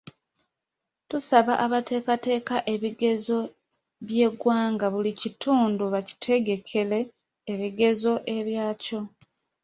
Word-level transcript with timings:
Tusaba 1.09 1.53
abateekateeka 1.65 2.55
ebigezo 2.73 3.37
by'eggwanga 4.07 4.85
buli 4.93 5.11
kitundu 5.21 5.83
bakitegekere 5.93 6.99
ebigezo 7.51 8.13
ebyakyo. 8.37 8.99